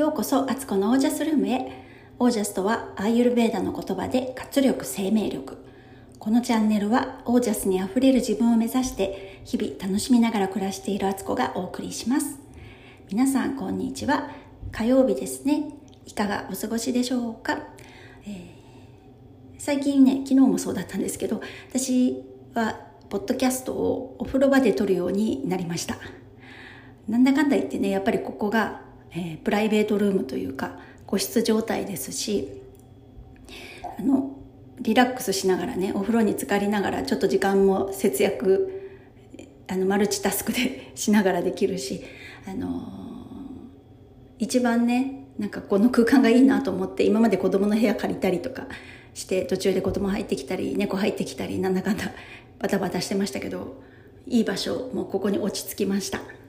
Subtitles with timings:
[0.00, 1.84] ようこそアツコのオージャスルームへ。
[2.18, 5.58] オージャスとはアーユルベーダの言葉で活力生命力。
[6.18, 12.38] このチャンネルはオージャスにあふれる自分を目指して日々楽しみながら暮らしているアツコがお送りします。
[13.10, 14.30] 皆さんこんにちは。
[14.72, 15.64] 火曜日ですね。
[16.06, 17.58] いかがお過ごしでしょうか、
[18.24, 18.50] えー、
[19.58, 22.24] 最近ね昨日もそうだったんですけど私
[22.54, 22.80] は
[23.10, 25.98] ポッドキャストをお風呂場で撮るようになりました。
[27.06, 32.48] なんだかんだ言ってねやっぱりここがえー、プライベートルームというか個室状態ですし
[33.98, 34.36] あの
[34.80, 38.76] リラックスしながらねお風呂に浸かりながらちょっと時間も節約
[39.68, 42.02] あのマルチタスクで しながらできるし、
[42.46, 42.80] あのー、
[44.38, 48.66] 一番ねなんかこの空間がいいなと思って今まで子供の部屋借りたりとか
[49.14, 52.12] して途中で子供入ってきたり猫入ってきたりなんだかんだ
[52.58, 53.82] バタバタしてましたけど
[54.26, 56.39] いい場所もうここに落ち着きました。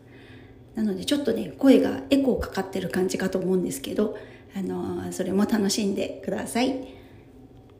[0.76, 4.18] なのでちょっとね声がエコーかかってる感じかと思うんですけど、
[4.56, 6.88] あのー、それも楽しんでください。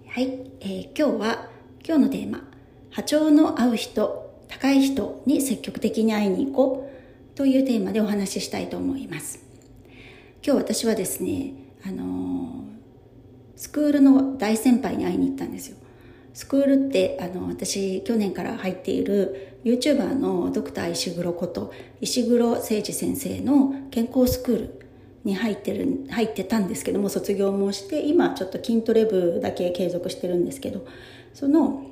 [0.08, 1.50] はい、えー、今日は
[1.86, 2.44] 今日のテーマ
[2.92, 6.90] 波長の合う人高い人に積極的に会いに行こ
[7.34, 9.40] うというテーマでお話ししたいと思います。
[10.46, 11.54] 今日私はですね
[11.86, 12.62] あのー、
[13.56, 15.78] スクールの大先輩に会いに行ったんですよ。
[16.34, 24.82] スクールってあの私去年から入っている YouTuber のドクター石黒こと石黒誠二先生の健康スクール
[25.24, 30.86] に入ってる入ってたんですけども卒業もして今ちょっと筋トレ部だけ継続してるんですけど
[31.34, 31.84] その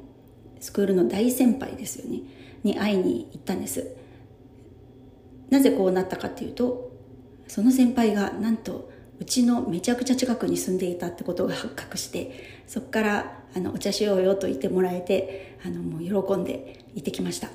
[0.59, 2.21] スクールの大先輩ですよね
[2.63, 3.95] に会いに行ったんです。
[5.49, 6.91] なぜこうなったかっていうと
[7.47, 17.49] その先輩がなんとうちのめちゃくちゃ近くに住んでいたってことが発覚してそこからあのお茶しようよと言ってもらえてあのもう喜んで行ってきました。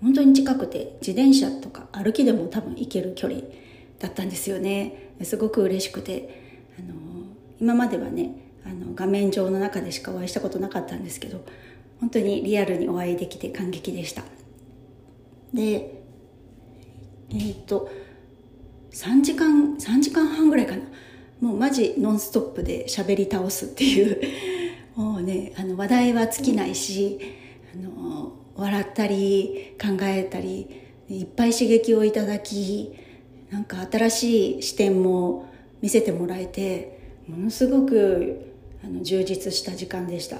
[0.00, 3.40] 本当に近くて自転車とか歩きでも多分行ける距離
[3.98, 5.12] だったんですよね。
[5.22, 6.44] すごく嬉しくて
[6.78, 6.94] あの
[7.60, 8.30] 今まではね
[8.64, 11.44] あの画面上の中でしかお会いしたことなかったんですけど
[12.00, 14.22] 本当にリアルにお会いできて感激でした。
[15.52, 16.02] で
[17.30, 17.90] えっ、と
[18.92, 20.82] 3時間3時間半ぐらいかな。
[21.40, 24.20] もうマジノンストップで喋り倒すっていう。
[24.96, 27.20] もうねあの話題は尽きないし
[27.72, 32.92] あの笑ったり考えたりいっぱい刺激をいただき
[33.50, 35.48] なんか新しい視点も
[35.80, 36.98] 見せてもらえて
[37.28, 40.38] ものすごくあの充実した時間でした。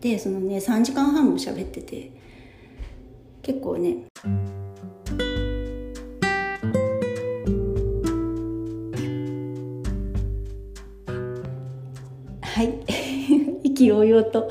[0.00, 2.10] でそのね3時間半も喋ってて
[3.42, 14.48] 結構ね々と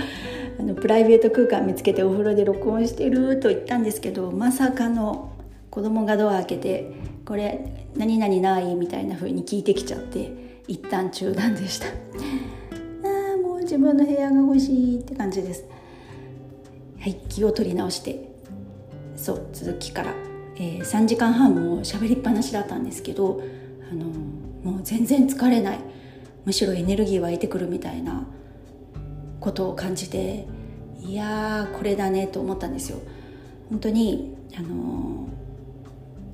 [0.59, 5.33] あのプライベート空間見つけてお風呂で録音してると言ったんですけどまさかの
[5.69, 6.91] 子供がドア開けて
[7.25, 10.31] 「これ何々ない?」みたいな風に聞いてきちゃって
[10.67, 11.87] 一旦中断でした。
[13.07, 15.65] ああもう自分の部屋が欲しいって感じです。
[16.99, 18.31] はい気を取り直して。
[19.15, 20.13] そう続きから、
[20.55, 23.41] えー、3時間半も喋りっぱなしだったんですけど
[23.91, 24.05] あの
[24.63, 25.79] もう全然疲れない。
[26.45, 28.25] むしろエネルギー湧いてくるみたいな
[29.43, 30.45] ことを感じて
[31.01, 32.99] いやーこれだねと思ったんですよ。
[33.69, 35.27] 本当にあの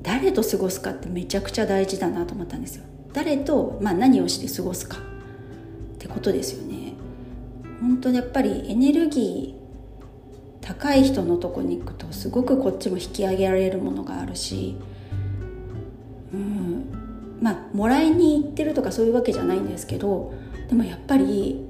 [0.03, 2.83] 誰と過ごすかってめちゃくちゃ大事だなと思ったんですよ。
[3.11, 6.93] 誰と、まあ、何をして過ごすかってことですよね。
[7.81, 9.59] 本当にやっぱりエネルギー
[10.61, 14.77] 高い人のとこに行くとすごくこっちも引き上げられるものがあるし
[16.33, 20.33] うんまあもらいに行ってるとかそういうわけじゃないんですけど
[20.67, 21.68] でもやっぱり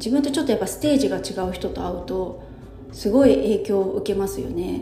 [0.00, 2.42] 自分とちょっとやっぱステージが違う人と会うと
[2.90, 4.80] すごい影響を受けますよね。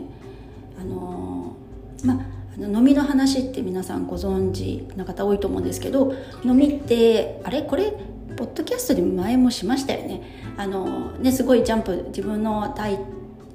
[0.79, 1.57] あの
[2.05, 6.13] まあ飲みの話って皆さんご存知な方多いと思うんですけど
[6.43, 7.61] 飲みってあれ？
[7.61, 7.93] これ
[8.35, 10.21] ポッドキャストで前もしましたよね
[10.57, 12.99] あのねすごいジャンプ自分の体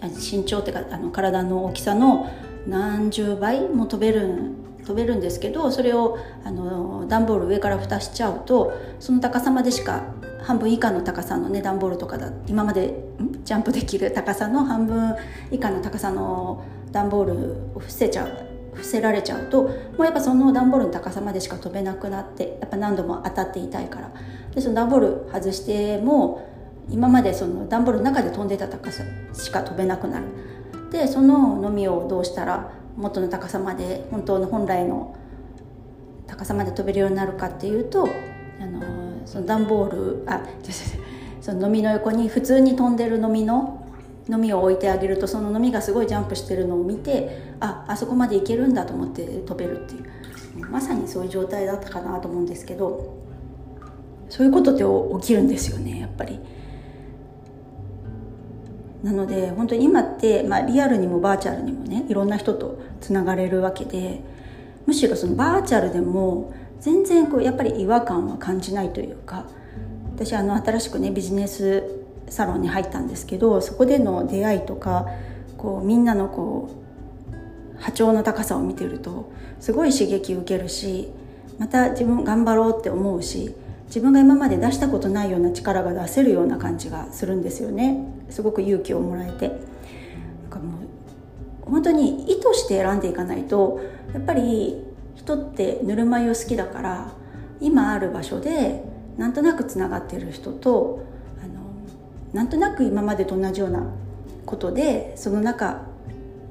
[0.03, 2.31] 身長っていうかあの体の大きさの
[2.67, 4.53] 何十倍も飛べる
[4.87, 10.05] 飛べるんですけどそれをあの段ボール上から蓋しちゃうとその高さまでしか
[10.45, 12.95] 半分以下の高さのね段ボールとかだ今まで
[13.45, 15.17] ジャンプできる高さの半分
[15.51, 17.33] 以下の高さの段ボール
[17.75, 19.71] を伏せちゃう伏せられちゃうとも
[20.01, 24.13] うやっぱその段ボールの高さまでしか飛べなくなってやっぱ何度も当たっていたいから。
[24.55, 26.49] でその段ボール外しても
[26.91, 29.03] 今までその段ボールの中で飛んでた高さ
[29.33, 30.27] しか飛べなくなる。
[30.91, 35.17] でそののみをどうしたら元の高さまで本当の本来の
[36.27, 38.09] 高さまで飛べるようになるかっていうと
[38.61, 40.43] あのその段ボールあ
[41.41, 43.87] その飲みの横に普通に飛んでる飲みの
[44.31, 53.23] 飲みを置いてあげるとその飲みがすごいジャンプしてるのを見てああそこまでいけるんだと思って飛べるっていうまさにそういう状態だったかなと思うんですけど
[54.31, 54.85] そういうことって
[55.21, 56.41] 起きるんですよねやっぱり。
[59.03, 64.23] なので本当に今って、まあ、リアルにもバーチャルにもねいろんな人とつながれるわけで
[64.87, 66.55] むしろそのバーチャルでも
[66.85, 69.47] 全然こうやっぱり違和感は感じないというか
[70.15, 71.83] 私あの新しくねビジネス
[72.29, 75.07] サロンに入ったんですけどそこでの出会いとか
[75.57, 81.09] こうみんなのこう波長の高さを見てるとすごい刺激受けるし
[81.59, 83.55] また自分頑張ろうって思うし
[83.87, 88.05] 自分が今まで出したことないような力が出せるような感じがするんですよね。
[88.29, 89.49] すごく勇気をもらえて。
[89.49, 89.59] なん
[90.51, 90.81] かも
[91.67, 93.81] う本当に意図して選んでいかないと
[94.13, 94.83] やっぱり
[95.25, 97.13] 人ってぬるま湯好きだから
[97.61, 98.85] 今ある場所で
[99.17, 101.03] なんとなくつながってる人と
[101.43, 101.55] あの
[102.35, 103.87] なんとなく今までと同じような
[104.45, 105.83] ことでその中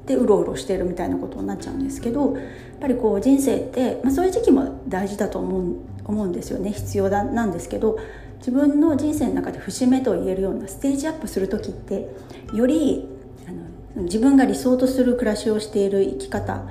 [0.06, 2.44] でうろうろしてるみたいなことになっちゃうんですけどやっ
[2.80, 6.70] ぱりこう人生って、まあ、そういう時期も大事だと思う思うんですよね。
[6.70, 7.98] 必要だなんですけど
[8.38, 12.14] 自分の人生の中で節目と言えるようなステージアップする時って
[12.52, 13.08] より
[13.48, 16.64] あの自分が理想とする暮らしをしている生き方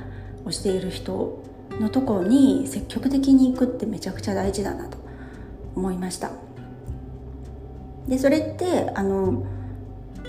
[0.46, 1.42] をしている人
[1.80, 4.98] のところに積極的に行くってめちゃくちゃ大事だなと
[5.76, 6.32] 思いました。
[8.08, 9.44] でそれってあの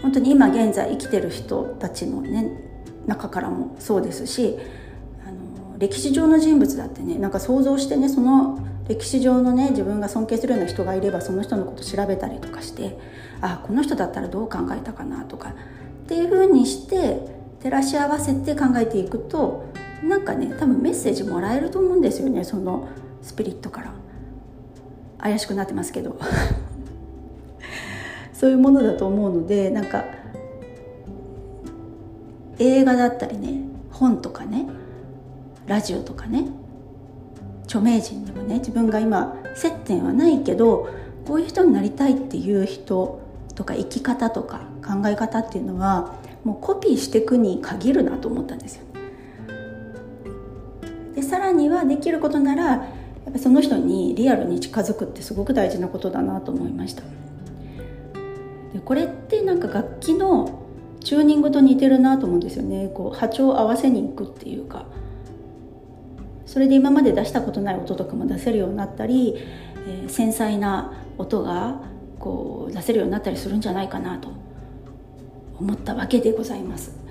[0.00, 2.50] 本当に今現在生きてる人たちのね
[3.06, 4.56] 中からもそうですし
[5.26, 8.58] あの歴史上の人物だってねなんか想像してねその
[8.88, 12.98] 歴史上のね自分が尊敬するような人がいればその人のこと調べたりとかして
[13.40, 17.20] あこの人だったらどう考えたかなとかっていうふうにして
[17.62, 19.64] 照らし合わせて考えていくと
[20.08, 22.88] なんかね多分メッセージもらえると思うんですよねその
[23.22, 23.94] スピリットから
[25.18, 26.18] 怪しくなってますけど
[28.34, 30.04] そういうものだと思うのでなんか
[32.58, 34.66] 映画だったりね本とかね
[35.66, 36.48] ラジオとかね
[37.64, 40.88] 著名人でもね自分が今接点はないけど
[41.26, 43.20] こういう人になりたいっていう人
[43.54, 46.12] とか生き方とか考え方っていうのは
[46.44, 48.93] もうコピーしていくに限るなと思ったんですよ。
[51.34, 52.76] さらにはできることならや
[53.28, 57.02] っぱその人にリアルに近づくってすごく大事なことだなと思いました。
[58.72, 60.62] でこれってなんか楽器の
[61.02, 64.86] チューニングと似てるなと思うんですよねこう波長を合わせに行くっていうか
[66.46, 69.34] それで今まで出したことない音とかも出せるようになったり、
[69.88, 71.80] えー、繊細な音が
[72.20, 74.28] こう出せるようになったりするんじゃないかなと
[75.58, 77.03] 思ったわけでございます。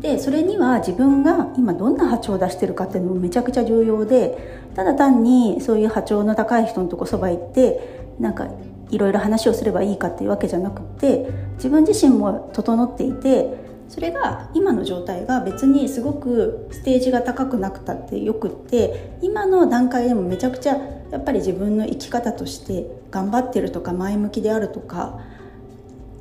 [0.00, 8.48] でそれには自分が今どんな波長を出してるかっていうのもめちゃくちゃ重要でただ単にそういう波長の高い人のとこそば行ってなんか
[8.90, 20.76] いろいろ話をすればいいかっていうわけじゃなくて自分自身も整っていてそれが今の状態が別にすごくステージが高くなくたってよくって今の段階でもめちゃくちゃ
[21.10, 25.20] やっぱり自分の生き方として頑張ってるとか前向きであるとか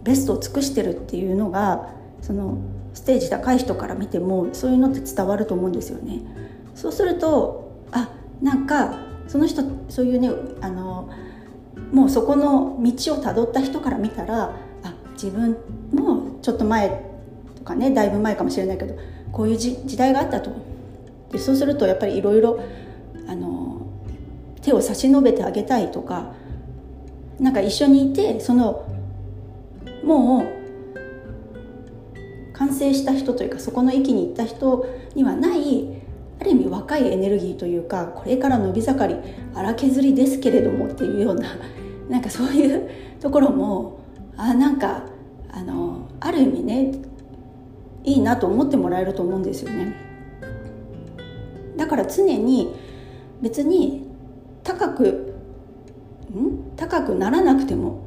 [0.04, 1.90] ベストを尽くしてるっていうのが
[2.22, 2.60] その
[2.96, 6.22] ステージ高い人から見てもそういうのって伝わると思うんですよね。
[6.74, 8.10] そうするとあ
[8.42, 8.98] なんか
[9.28, 10.32] その人そういうね
[10.62, 11.10] あの
[11.92, 15.58] もうそこの道をたどった人から見たらあ自分
[15.94, 16.90] もちょっと前
[17.56, 18.98] とかねだいぶ前かもしれないけど
[19.32, 20.52] こういう時代があったと
[21.32, 22.60] でそうするとやっぱりいろいろ
[24.66, 26.34] 手を差し伸べてあげたいとか
[27.40, 28.84] なんか一緒にいてその
[30.04, 30.55] もう
[32.58, 35.88] 完成した人というかそこの域に行った人にはない
[36.40, 39.16] ある意味若いエネルギーというかこれから伸び盛り
[39.54, 41.48] 荒削りですけれどもっていうような
[42.10, 44.00] なんかそういうところも
[44.38, 45.04] あなんか
[45.52, 46.92] あのある意味ね
[48.04, 49.96] いいなと思ってもらえると思うんですよね。
[51.76, 52.74] だから常に
[53.42, 54.08] 別に
[54.64, 55.34] 高く
[56.34, 56.76] ん？
[56.76, 58.05] 高くならなくても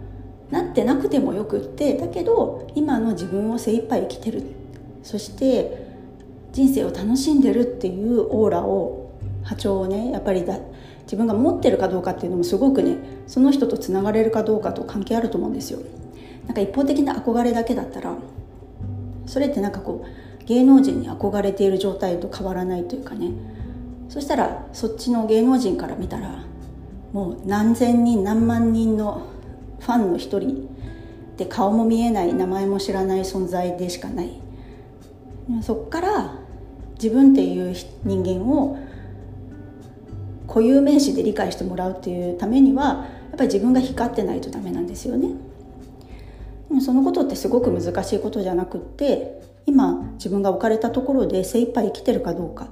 [0.51, 4.43] なってなくてもよくってだけど今の自分を精一杯生きてる
[5.03, 5.87] そして
[6.53, 9.13] 人生を楽しんでるっていうオーラを
[9.43, 10.59] 波長をねやっぱりだ
[11.03, 15.81] 自分が持ってるかどうかっていうのもすごくねその人とつながれるかどうかと関係あると思うんですよ。
[16.47, 18.15] なんか一方的な憧れだけだったら
[19.27, 23.33] それってなんかこう芸能人に憧れている状態と変わらないというかね
[24.09, 26.43] そしたらそっちの芸能人から見たら
[27.13, 29.27] もう何千人何万人の
[29.81, 30.69] ファンの一人
[31.37, 34.41] で顔も見えない名前も知らない存在でしかない。
[35.63, 36.35] そっから
[37.03, 38.77] 自分っていう人間を
[40.47, 45.31] 固有名詞で理解してもらうっていうためにはやっぱり自分が光ってないとダメなんですよね。
[46.81, 52.69] そのことってすごく難しいことじゃなくって今自分が置かれたところで精一杯生きてるかどうか。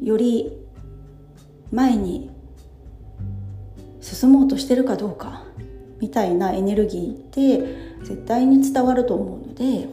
[0.00, 0.52] より
[1.72, 2.30] 前に
[4.00, 5.42] 進もうとしてるかどうか。
[6.04, 9.88] みたいなエネルギーって絶対に伝わると思うので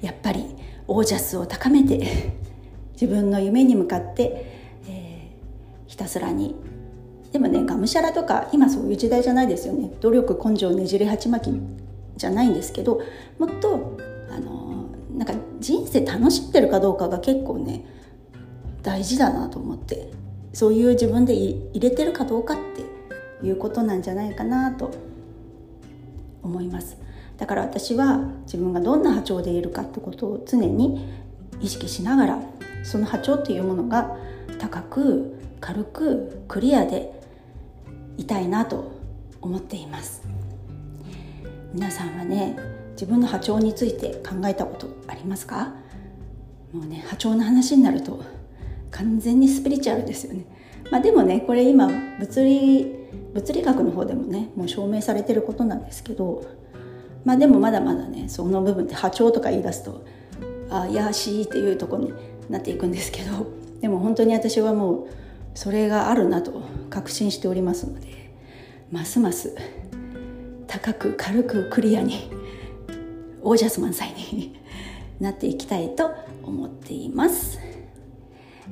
[0.00, 0.46] やっぱり
[0.86, 2.32] オージャスを高めて
[2.94, 4.46] 自分の夢に向かって、
[4.88, 6.54] えー、ひたすらに。
[7.32, 9.90] でもねがむしゃらとか今そういう時代じゃないですよね。
[10.00, 11.60] 努力根性ねじり鉢巻き
[12.16, 13.00] じゃないんですけど
[13.38, 13.96] もっと
[14.30, 14.86] あの
[15.16, 17.84] なんか人生楽しんでるかどうかが結構ね
[18.82, 20.10] 大事だなと思って
[20.52, 22.69] そういう自分で入れてるかどうかって
[23.42, 24.92] いうことなんじゃないかなと
[26.42, 26.96] 思います。
[27.38, 31.08] だから私は自分がどんな波長でいるかってことを常に
[31.60, 32.38] 意識しながら
[32.82, 34.16] その波長っていうものが
[34.58, 37.18] 高く軽くクリアで
[38.18, 38.92] いたいなと
[39.40, 40.22] 思っています。
[41.72, 42.58] 皆さんはね
[42.92, 45.72] 自分の波長について考えたことありますか？
[46.72, 48.22] もうね波長の話になると
[48.90, 50.44] 完全にスピリチュアルですよね。
[50.90, 52.99] まあでもねこれ今物理
[53.34, 56.44] 物理学の方でもねもう証明されてることなんですけど
[57.24, 60.04] まあでもまだまだねその部分って波長とか言い出すと
[60.70, 62.12] あやしいっていうとこに
[62.48, 63.46] なっていくんですけど
[63.80, 65.08] でも本当に私はもう
[65.54, 68.32] それがあるなと確信しておりますので
[68.90, 69.54] ますます
[70.66, 72.30] 高く軽くクリアに
[73.42, 74.60] オージャス満載に
[75.18, 76.10] なっていきたいと
[76.42, 77.58] 思っています、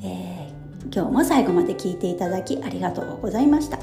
[0.03, 3.79] えー、今日も最後まで聞いていただきありがとうございました。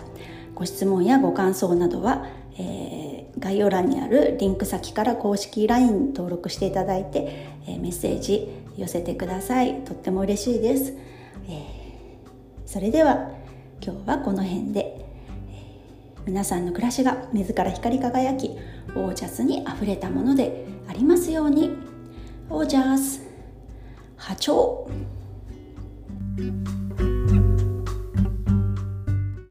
[0.56, 2.26] ご質問やご感想などは、
[2.58, 9.82] えー、概要欄にあるリンク先から公式 LINE 登録していただいて、えー、メッセージ寄せてください。
[9.82, 10.94] とっても嬉しいです、
[11.48, 11.62] えー、
[12.66, 13.30] それでは
[13.82, 15.06] 今日はこの辺で、
[15.50, 18.50] えー、皆さんの暮らしが自ら光り輝き
[18.96, 21.96] オージャスにあふれたものでありますように。
[22.48, 23.22] オージャス
[24.18, 24.88] 波長。